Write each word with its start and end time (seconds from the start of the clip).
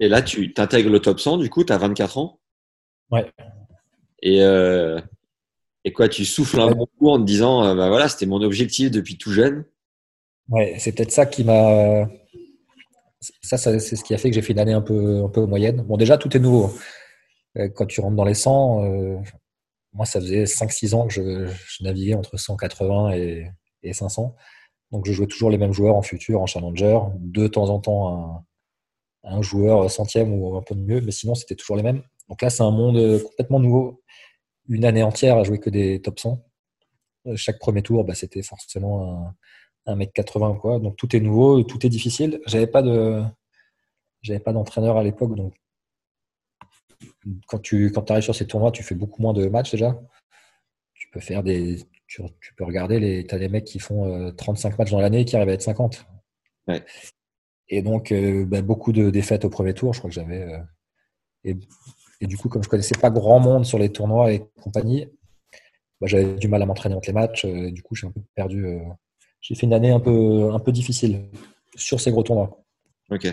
Et 0.00 0.08
là, 0.08 0.22
tu 0.22 0.52
t'intègres 0.52 0.90
le 0.90 1.00
top 1.00 1.20
100, 1.20 1.36
du 1.36 1.50
coup, 1.50 1.62
tu 1.62 1.72
as 1.72 1.78
24 1.78 2.18
ans? 2.18 2.40
Ouais. 3.10 3.30
Et, 4.22 4.42
euh, 4.42 4.98
et 5.84 5.92
quoi, 5.92 6.08
tu 6.08 6.24
souffles 6.24 6.60
un 6.60 6.70
bon 6.70 6.86
coup 6.98 7.10
en 7.10 7.18
te 7.18 7.24
disant, 7.24 7.64
euh, 7.64 7.74
bah 7.74 7.88
voilà, 7.88 8.08
c'était 8.08 8.26
mon 8.26 8.40
objectif 8.42 8.90
depuis 8.90 9.18
tout 9.18 9.30
jeune. 9.30 9.64
Ouais, 10.48 10.76
c'est 10.78 10.92
peut-être 10.92 11.12
ça 11.12 11.26
qui 11.26 11.44
m'a. 11.44 12.08
Ça, 13.42 13.58
ça, 13.58 13.78
c'est 13.78 13.96
ce 13.96 14.02
qui 14.02 14.14
a 14.14 14.18
fait 14.18 14.30
que 14.30 14.34
j'ai 14.34 14.42
fait 14.42 14.54
une 14.54 14.58
année 14.58 14.72
un 14.72 14.80
peu, 14.80 15.22
un 15.22 15.28
peu 15.28 15.44
moyenne. 15.44 15.82
Bon, 15.82 15.98
déjà, 15.98 16.16
tout 16.16 16.34
est 16.34 16.40
nouveau. 16.40 16.72
Euh, 17.58 17.68
Quand 17.68 17.86
tu 17.86 18.00
rentres 18.00 18.16
dans 18.16 18.24
les 18.24 18.34
100, 18.34 18.84
euh, 18.84 19.16
moi, 19.92 20.06
ça 20.06 20.20
faisait 20.20 20.44
5-6 20.44 20.94
ans 20.94 21.06
que 21.06 21.12
je, 21.12 21.46
je 21.46 21.84
naviguais 21.84 22.14
entre 22.14 22.38
180 22.38 23.12
et, 23.12 23.50
et 23.82 23.92
500. 23.92 24.34
Donc, 24.92 25.06
je 25.06 25.12
jouais 25.12 25.26
toujours 25.26 25.50
les 25.50 25.58
mêmes 25.58 25.72
joueurs 25.72 25.96
en 25.96 26.02
futur, 26.02 26.40
en 26.40 26.46
challenger. 26.46 26.98
De 27.18 27.46
temps 27.46 27.68
en 27.68 27.78
temps, 27.78 28.08
un, 28.08 28.44
un 29.24 29.42
joueur 29.42 29.90
centième 29.90 30.32
ou 30.32 30.56
un 30.56 30.62
peu 30.62 30.74
mieux, 30.74 31.00
mais 31.00 31.12
sinon, 31.12 31.34
c'était 31.34 31.54
toujours 31.54 31.76
les 31.76 31.82
mêmes. 31.82 32.02
Donc 32.28 32.42
là, 32.42 32.50
c'est 32.50 32.62
un 32.62 32.70
monde 32.70 33.22
complètement 33.22 33.60
nouveau. 33.60 34.02
Une 34.68 34.84
année 34.84 35.02
entière 35.02 35.36
à 35.36 35.44
jouer 35.44 35.58
que 35.58 35.70
des 35.70 36.00
top 36.00 36.18
100. 36.20 36.44
Euh, 37.26 37.36
Chaque 37.36 37.58
premier 37.58 37.82
tour, 37.82 38.04
bah, 38.04 38.14
c'était 38.14 38.42
forcément 38.42 39.26
un 39.26 39.34
un 39.86 39.96
mec 39.96 40.12
80 40.12 40.56
quoi. 40.60 40.78
Donc 40.78 40.96
tout 40.96 41.14
est 41.14 41.20
nouveau, 41.20 41.62
tout 41.62 41.84
est 41.86 41.88
difficile. 41.88 42.40
J'avais 42.46 42.66
pas 42.66 42.82
de 42.82 43.22
j'avais 44.22 44.40
pas 44.40 44.52
d'entraîneur 44.52 44.96
à 44.96 45.04
l'époque 45.04 45.32
quand 47.46 47.58
tu 47.58 47.90
quand 47.92 48.10
arrives 48.10 48.24
sur 48.24 48.34
ces 48.34 48.46
tournois, 48.46 48.72
tu 48.72 48.82
fais 48.82 48.94
beaucoup 48.94 49.22
moins 49.22 49.32
de 49.32 49.46
matchs 49.48 49.72
déjà. 49.72 49.98
Tu 50.94 51.08
peux 51.10 51.20
faire 51.20 51.42
des 51.42 51.82
tu, 52.06 52.22
peux 52.56 52.64
regarder 52.64 53.00
les 53.00 53.26
t'as 53.26 53.38
des 53.38 53.48
mecs 53.48 53.64
qui 53.64 53.78
font 53.78 54.28
euh, 54.28 54.32
35 54.32 54.78
matchs 54.78 54.90
dans 54.90 55.00
l'année 55.00 55.24
qui 55.24 55.36
arrivent 55.36 55.48
à 55.48 55.52
être 55.54 55.62
50. 55.62 56.06
Ouais. 56.68 56.84
Et 57.70 57.82
donc 57.82 58.12
euh, 58.12 58.44
bah, 58.46 58.62
beaucoup 58.62 58.92
de 58.92 59.10
défaites 59.10 59.44
au 59.46 59.50
premier 59.50 59.74
tour, 59.74 59.94
je 59.94 60.00
crois 60.00 60.10
que 60.10 60.14
j'avais 60.14 60.42
euh, 60.42 60.58
et, 61.44 61.56
et 62.20 62.26
du 62.26 62.36
coup 62.38 62.48
comme 62.48 62.62
je 62.64 62.68
connaissais 62.70 62.98
pas 63.00 63.10
grand 63.10 63.40
monde 63.40 63.66
sur 63.66 63.78
les 63.78 63.90
tournois 63.92 64.32
et 64.32 64.44
compagnie, 64.62 65.08
bah, 66.00 66.06
j'avais 66.06 66.34
du 66.36 66.48
mal 66.48 66.62
à 66.62 66.66
m'entraîner 66.66 66.94
entre 66.94 67.08
les 67.08 67.14
matchs, 67.14 67.44
euh, 67.44 67.68
et 67.68 67.72
du 67.72 67.82
coup 67.82 67.94
j'ai 67.94 68.06
un 68.06 68.10
peu 68.10 68.20
perdu 68.34 68.66
euh, 68.66 68.80
j'ai 69.40 69.54
fait 69.54 69.66
une 69.66 69.74
année 69.74 69.90
un 69.90 70.00
peu, 70.00 70.50
un 70.52 70.58
peu 70.58 70.72
difficile 70.72 71.28
sur 71.76 72.00
ces 72.00 72.10
gros 72.10 72.22
tournois 72.22 72.62
Ok. 73.10 73.26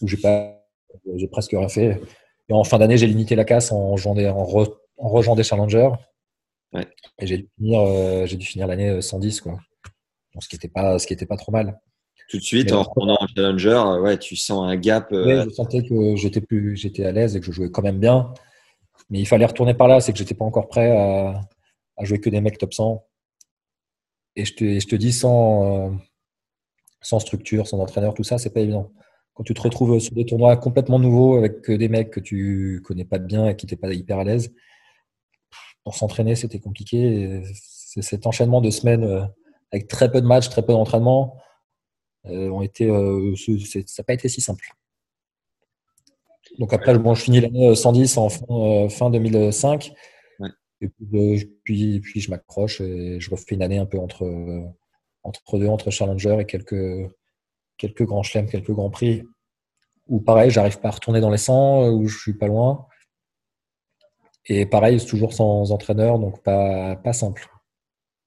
où 0.00 0.08
j'ai 0.08 0.16
pas, 0.18 0.66
j'ai 1.16 1.28
presque 1.28 1.52
rien 1.52 1.68
fait. 1.68 2.00
Et 2.48 2.52
en 2.52 2.64
fin 2.64 2.78
d'année, 2.78 2.98
j'ai 2.98 3.06
limité 3.06 3.34
la 3.36 3.44
casse 3.44 3.72
en, 3.72 3.94
des- 4.14 4.28
en, 4.28 4.44
re- 4.44 4.74
en 4.98 5.08
rejoignant 5.08 5.36
des 5.36 5.42
challengers. 5.44 5.90
Ouais. 6.72 6.86
Et 7.18 7.26
j'ai 7.26 7.38
dû 7.38 7.48
finir, 7.56 8.26
j'ai 8.26 8.36
dû 8.36 8.46
finir 8.46 8.66
l'année 8.66 9.00
110, 9.00 9.40
quoi. 9.40 9.52
Donc, 10.34 10.42
ce 10.42 10.48
qui 10.48 10.56
était 10.56 10.68
pas, 10.68 10.98
ce 10.98 11.06
qui 11.06 11.12
était 11.14 11.26
pas 11.26 11.36
trop 11.36 11.52
mal. 11.52 11.80
Tout 12.30 12.38
de 12.38 12.42
suite, 12.42 12.72
en 12.72 12.82
retournant 12.82 13.16
en 13.20 13.26
challenger, 13.26 13.68
euh, 13.70 14.00
ouais, 14.00 14.18
tu 14.18 14.34
sens 14.36 14.66
un 14.66 14.76
gap. 14.76 15.12
euh, 15.12 15.24
je 15.44 15.50
sentais 15.50 15.82
que 15.82 16.16
j'étais 16.16 16.40
plus, 16.40 16.74
j'étais 16.76 17.04
à 17.04 17.12
l'aise 17.12 17.36
et 17.36 17.40
que 17.40 17.46
je 17.46 17.52
jouais 17.52 17.70
quand 17.70 17.82
même 17.82 17.98
bien. 18.00 18.32
Mais 19.10 19.20
il 19.20 19.26
fallait 19.26 19.44
retourner 19.44 19.74
par 19.74 19.88
là, 19.88 20.00
c'est 20.00 20.12
que 20.12 20.18
j'étais 20.18 20.34
pas 20.34 20.44
encore 20.44 20.68
prêt 20.68 20.90
à, 20.96 21.40
à 21.96 22.04
jouer 22.04 22.20
que 22.20 22.30
des 22.30 22.40
mecs 22.40 22.58
top 22.58 22.72
100. 22.72 23.04
Et 24.36 24.44
je 24.44 24.54
te, 24.54 24.64
et 24.64 24.80
je 24.80 24.88
te 24.88 24.96
dis 24.96 25.12
sans, 25.12 25.88
euh, 25.88 25.90
sans 27.02 27.18
structure, 27.20 27.66
sans 27.68 27.78
entraîneur, 27.78 28.14
tout 28.14 28.24
ça, 28.24 28.38
c'est 28.38 28.50
pas 28.50 28.60
évident. 28.60 28.90
Quand 29.34 29.44
tu 29.44 29.52
te 29.52 29.60
retrouves 29.60 29.98
sur 29.98 30.14
des 30.14 30.24
tournois 30.24 30.56
complètement 30.56 30.98
nouveaux 30.98 31.36
avec 31.36 31.70
des 31.70 31.88
mecs 31.88 32.10
que 32.10 32.20
tu 32.20 32.80
connais 32.84 33.04
pas 33.04 33.18
bien 33.18 33.48
et 33.48 33.56
qui 33.56 33.66
t'es 33.66 33.76
pas 33.76 33.92
hyper 33.92 34.18
à 34.20 34.24
l'aise, 34.24 34.52
pour 35.84 35.94
s'entraîner, 35.94 36.34
c'était 36.34 36.60
compliqué. 36.60 37.42
C'est- 37.54 38.00
cet 38.02 38.26
enchaînement 38.26 38.60
de 38.60 38.70
semaines 38.70 39.28
avec 39.70 39.86
très 39.88 40.10
peu 40.10 40.20
de 40.20 40.26
matchs, 40.26 40.48
très 40.48 40.62
peu 40.62 40.72
d'entraînement, 40.72 41.36
ont 42.26 42.62
été, 42.62 42.88
euh, 42.88 43.34
ça 43.36 43.80
n'a 43.98 44.04
pas 44.04 44.14
été 44.14 44.28
si 44.28 44.40
simple. 44.40 44.66
Donc 46.58 46.72
après, 46.72 46.96
bon, 46.98 47.14
je 47.14 47.22
finis 47.22 47.40
l'année 47.40 47.68
euh, 47.68 47.74
110 47.74 48.16
en 48.16 48.28
fin, 48.28 48.44
euh, 48.50 48.88
fin 48.88 49.10
2005. 49.10 49.92
Ouais. 50.38 50.48
Et 50.80 50.88
puis, 50.88 51.06
euh, 51.14 51.38
puis, 51.64 52.00
puis 52.00 52.20
je 52.20 52.30
m'accroche 52.30 52.80
et 52.80 53.18
je 53.20 53.30
refais 53.30 53.54
une 53.54 53.62
année 53.62 53.78
un 53.78 53.86
peu 53.86 53.98
entre, 53.98 54.24
euh, 54.24 54.62
entre 55.22 55.58
deux, 55.58 55.66
entre 55.66 55.90
Challenger 55.90 56.38
et 56.40 56.44
quelques, 56.44 57.10
quelques 57.76 58.04
grands 58.04 58.22
chelems, 58.22 58.48
quelques 58.48 58.72
grands 58.72 58.90
prix. 58.90 59.24
Où 60.06 60.20
pareil, 60.20 60.50
j'arrive 60.50 60.80
pas 60.80 60.88
à 60.88 60.92
retourner 60.92 61.20
dans 61.20 61.30
les 61.30 61.38
100, 61.38 61.84
euh, 61.84 61.90
où 61.90 62.06
je 62.06 62.18
suis 62.18 62.34
pas 62.34 62.46
loin. 62.46 62.86
Et 64.46 64.66
pareil, 64.66 65.00
c'est 65.00 65.06
toujours 65.06 65.32
sans 65.32 65.72
entraîneur, 65.72 66.18
donc 66.18 66.42
pas, 66.42 66.96
pas 66.96 67.14
simple. 67.14 67.48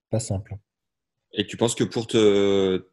Pas 0.09 0.19
simple. 0.19 0.56
Et 1.34 1.46
tu 1.46 1.56
penses 1.56 1.75
que 1.75 1.84
pour 1.84 2.07
te 2.07 2.88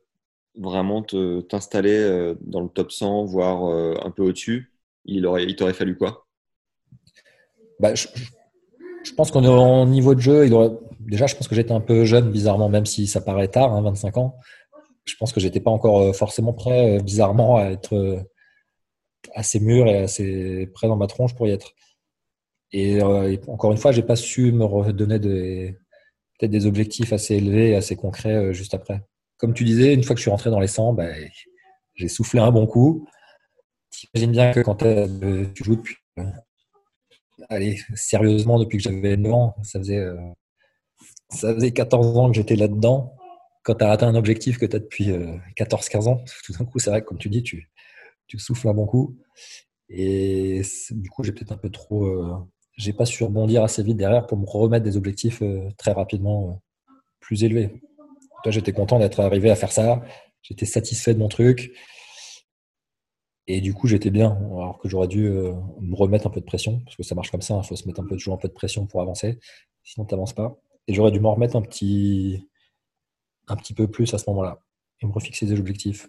vraiment 0.57 1.03
t'installer 1.03 1.97
euh, 1.97 2.35
dans 2.41 2.61
le 2.61 2.69
top 2.69 2.93
100, 2.93 3.25
voire 3.25 3.67
euh, 3.67 3.95
un 4.03 4.11
peu 4.11 4.23
au-dessus, 4.23 4.73
il 5.05 5.27
aurait, 5.27 5.45
il 5.45 5.57
t'aurait 5.57 5.75
fallu 5.75 5.97
quoi? 5.97 6.27
Bah, 7.81 7.95
je, 7.95 8.07
je- 9.05 9.13
pense 9.15 9.31
qu'on 9.31 9.45
est 9.45 9.49
au 9.49 9.87
niveau 9.87 10.15
de 10.15 10.21
jeu. 10.21 10.47
Il 10.47 10.55
aurait... 10.55 10.71
Déjà, 11.01 11.27
je 11.27 11.35
pense 11.37 11.49
que 11.49 11.55
j'étais 11.55 11.73
un 11.73 11.81
peu 11.81 12.05
jeune, 12.05 12.31
bizarrement, 12.31 12.69
même 12.69 12.87
si 12.87 13.07
ça 13.07 13.21
paraît 13.21 13.49
tard, 13.49 13.73
hein, 13.73 13.83
25 13.83 14.17
ans. 14.17 14.37
Je 15.05 15.17
pense 15.17 15.33
que 15.33 15.41
j'étais 15.41 15.61
pas 15.61 15.71
encore 15.71 16.01
euh, 16.01 16.13
forcément 16.13 16.53
prêt, 16.53 16.99
bizarrement, 17.03 17.57
à 17.59 17.65
être 17.67 18.25
assez 19.35 19.61
mûr 19.61 19.87
et 19.87 19.99
assez 19.99 20.69
prêt 20.75 20.89
dans 20.89 20.97
ma 20.97 21.07
tronche 21.07 21.35
pour 21.35 21.47
y 21.47 21.51
être. 21.51 21.73
Et, 22.73 23.01
encore 23.47 23.73
une 23.73 23.79
fois, 23.79 23.93
j'ai 23.93 24.03
pas 24.03 24.17
su 24.17 24.53
me 24.53 24.65
redonner 24.65 25.19
des 25.19 25.77
peut-être 26.39 26.51
des 26.51 26.67
objectifs 26.67 27.13
assez 27.13 27.37
élevés, 27.37 27.71
et 27.71 27.77
assez 27.77 27.95
concrets 27.97 28.53
juste 28.53 28.75
après. 28.75 29.05
Comme 29.37 29.55
tu 29.55 29.65
disais, 29.65 29.95
une 29.95 30.03
fois 30.03 30.15
que 30.15 30.19
je 30.19 30.25
suis 30.25 30.31
rentré 30.31 30.51
dans 30.51 30.61
les 30.61 30.67
100, 30.67 30.93
bah, 30.95 31.09
j'ai 31.95 32.09
soufflé 32.09 32.41
un 32.41 32.51
bon 32.51 32.67
coup. 32.67 33.07
T'imagines 33.91 34.33
bien 34.33 34.53
que 34.53 34.61
quand 34.61 34.83
euh, 34.83 35.47
tu 35.55 35.65
joues 35.65 35.77
depuis 35.77 35.97
euh, 36.19 36.25
allez, 37.49 37.79
sérieusement, 37.95 38.59
depuis 38.59 38.79
que 38.79 38.85
j'avais 38.85 39.17
9 39.17 39.33
ans, 39.33 39.57
ça 39.63 39.79
faisait, 39.79 39.99
euh, 39.99 40.17
ça 41.31 41.55
faisait 41.55 41.73
14 41.73 42.19
ans 42.19 42.31
que 42.31 42.37
j'étais 42.37 42.57
là-dedans. 42.57 43.15
Quand 43.63 43.77
tu 43.77 43.85
as 43.85 43.91
atteint 43.91 44.09
un 44.09 44.15
objectif 44.15 44.59
que 44.59 44.67
tu 44.67 44.77
as 44.77 44.79
depuis 44.79 45.11
14-15 45.57 46.09
ans, 46.09 46.23
tout 46.45 46.53
d'un 46.53 46.65
coup, 46.67 46.79
c'est 46.79 46.91
vrai 46.91 47.01
que 47.01 47.07
comme 47.07 47.19
tu 47.19 47.31
dis, 47.31 47.43
tu, 47.43 47.69
souffles 48.37 48.69
un 48.69 48.75
bon 48.75 48.87
coup. 48.87 49.17
Et 49.89 50.63
du 50.91 51.11
coup, 51.11 51.23
j'ai 51.23 51.33
peut-être 51.33 51.53
un 51.53 51.57
peu 51.57 51.71
trop. 51.71 52.05
euh, 52.07 52.37
j'ai 52.77 52.93
pas 52.93 53.07
su 53.07 53.23
rebondir 53.23 53.63
assez 53.63 53.83
vite 53.83 53.97
derrière 53.97 54.27
pour 54.27 54.39
me 54.39 54.47
remettre 54.47 54.85
des 54.85 54.97
objectifs 54.97 55.43
euh, 55.43 55.69
très 55.79 55.93
rapidement 55.93 56.51
euh, 56.51 56.93
plus 57.21 57.45
élevés. 57.45 57.81
Toi, 58.45 58.53
j'étais 58.53 58.73
content 58.73 58.99
d'être 59.01 59.21
arrivé 59.21 59.51
à 59.51 59.57
faire 59.57 59.73
ça. 59.73 60.03
J'étais 60.43 60.67
satisfait 60.67 61.15
de 61.15 61.19
mon 61.19 61.29
truc. 61.29 61.73
Et 63.47 63.61
du 63.63 63.75
coup, 63.75 63.89
j'étais 63.89 64.11
bien, 64.11 64.33
alors 64.33 64.79
que 64.79 64.89
j'aurais 64.89 65.09
dû 65.09 65.27
euh, 65.27 65.53
me 65.81 65.95
remettre 65.97 66.27
un 66.27 66.31
peu 66.31 66.41
de 66.41 66.47
pression, 66.47 66.81
parce 66.85 66.97
que 66.97 67.03
ça 67.03 67.15
marche 67.15 67.31
comme 67.31 67.43
ça, 67.43 67.59
il 67.63 67.67
faut 67.67 67.77
se 67.77 67.87
mettre 67.87 68.01
un 68.01 68.05
peu, 68.05 68.17
toujours 68.17 68.35
un 68.35 68.39
peu 68.39 68.49
de 68.49 68.55
pression 68.55 68.87
pour 68.87 69.03
avancer, 69.03 69.39
sinon 69.83 70.07
tu 70.07 70.15
n'avances 70.15 70.33
pas. 70.35 70.57
Et 70.89 70.95
j'aurais 70.95 71.11
dû 71.11 71.21
m'en 71.21 71.35
remettre 71.35 71.57
un 71.57 71.63
petit, 71.63 72.47
un 73.49 73.57
petit 73.57 73.75
peu 73.75 73.87
plus 73.87 74.13
à 74.15 74.19
ce 74.19 74.29
moment-là, 74.31 74.61
et 75.01 75.07
me 75.07 75.13
refixer 75.13 75.47
des 75.47 75.59
objectifs. 75.59 76.09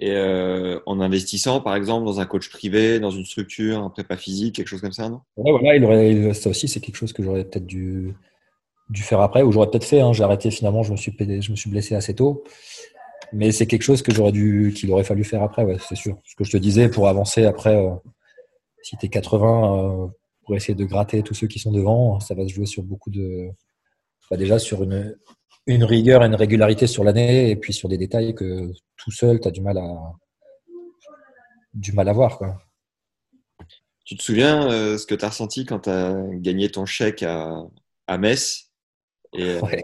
Et 0.00 0.12
euh, 0.12 0.78
en 0.86 1.00
investissant, 1.00 1.60
par 1.60 1.74
exemple, 1.74 2.06
dans 2.06 2.20
un 2.20 2.26
coach 2.26 2.48
privé, 2.50 3.00
dans 3.00 3.10
une 3.10 3.24
structure, 3.24 3.78
un 3.80 3.90
prépa 3.90 4.16
physique, 4.16 4.54
quelque 4.56 4.68
chose 4.68 4.80
comme 4.80 4.92
ça, 4.92 5.08
non? 5.08 5.20
Ouais, 5.36 5.50
voilà, 5.50 5.74
il 5.76 5.84
aurait, 5.84 6.10
il- 6.12 6.34
ça 6.34 6.50
aussi, 6.50 6.68
c'est 6.68 6.80
quelque 6.80 6.96
chose 6.96 7.12
que 7.12 7.22
j'aurais 7.22 7.44
peut-être 7.44 7.66
dû, 7.66 8.14
dû 8.90 9.02
faire 9.02 9.20
après, 9.20 9.42
ou 9.42 9.52
j'aurais 9.52 9.68
peut-être 9.70 9.84
fait. 9.84 10.00
hein. 10.00 10.12
J'ai 10.12 10.22
arrêté 10.24 10.50
finalement, 10.50 10.82
je 10.82 10.92
me, 10.92 10.96
suis, 10.96 11.14
je 11.18 11.50
me 11.50 11.56
suis 11.56 11.70
blessé 11.70 11.94
assez 11.94 12.14
tôt. 12.14 12.44
Mais 13.32 13.52
c'est 13.52 13.66
quelque 13.66 13.82
chose 13.82 14.02
que 14.02 14.12
j'aurais 14.14 14.32
dû, 14.32 14.72
qu'il 14.74 14.90
aurait 14.90 15.04
fallu 15.04 15.24
faire 15.24 15.42
après, 15.42 15.66
c'est 15.86 15.96
sûr. 15.96 16.16
Ce 16.24 16.34
que 16.34 16.44
je 16.44 16.50
te 16.52 16.56
disais, 16.56 16.88
pour 16.88 17.08
avancer 17.08 17.44
après, 17.44 17.76
euh, 17.76 17.90
si 18.82 18.96
tu 18.96 19.06
es 19.06 19.08
80, 19.10 20.04
euh, 20.04 20.06
pour 20.44 20.56
essayer 20.56 20.74
de 20.74 20.84
gratter 20.84 21.22
tous 21.22 21.34
ceux 21.34 21.46
qui 21.46 21.58
sont 21.58 21.72
devant, 21.72 22.20
ça 22.20 22.34
va 22.34 22.44
se 22.48 22.52
jouer 22.54 22.64
sur 22.66 22.82
beaucoup 22.82 23.10
de. 23.10 23.50
bah, 24.30 24.36
déjà 24.38 24.58
sur 24.58 24.82
une, 24.82 25.14
une 25.66 25.84
rigueur 25.84 26.22
et 26.22 26.26
une 26.26 26.34
régularité 26.34 26.86
sur 26.86 27.04
l'année, 27.04 27.50
et 27.50 27.56
puis 27.56 27.74
sur 27.74 27.88
des 27.90 27.98
détails 27.98 28.34
que 28.34 28.70
tout 28.96 29.10
seul, 29.10 29.40
tu 29.40 29.48
as 29.48 29.50
du 29.50 29.60
mal 29.60 29.76
à, 29.76 29.94
du 31.74 31.92
mal 31.92 32.08
à 32.08 32.12
voir. 32.14 32.38
Quoi. 32.38 32.56
Tu 34.06 34.16
te 34.16 34.22
souviens 34.22 34.70
euh, 34.70 34.96
ce 34.96 35.06
que 35.06 35.14
tu 35.14 35.24
as 35.24 35.28
ressenti 35.28 35.66
quand 35.66 35.80
tu 35.80 35.90
as 35.90 36.16
gagné 36.36 36.70
ton 36.70 36.86
chèque 36.86 37.22
à, 37.22 37.62
à 38.06 38.16
Metz? 38.16 38.67
Et 39.38 39.50
euh, 39.50 39.62
Ouais. 39.62 39.82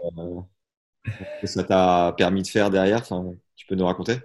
ce 1.41 1.41
que 1.41 1.47
ça 1.47 1.63
t'a 1.63 2.13
permis 2.17 2.41
de 2.43 2.47
faire 2.47 2.69
derrière? 2.69 2.99
Enfin, 3.01 3.33
Tu 3.55 3.65
peux 3.67 3.75
nous 3.75 3.85
raconter? 3.85 4.19